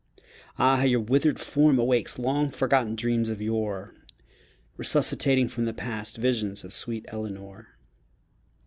Ah, 0.57 0.77
how 0.77 0.83
your 0.83 0.99
withered 0.99 1.39
form 1.39 1.77
awakes 1.77 2.17
Long 2.17 2.49
forgotten 2.49 2.95
dreams 2.95 3.29
of 3.29 3.39
yore 3.39 3.93
Resuscitating 4.75 5.47
from 5.47 5.65
the 5.65 5.75
past 5.75 6.17
Visions 6.17 6.63
of 6.63 6.73
sweet 6.73 7.05
Eleanor! 7.09 7.77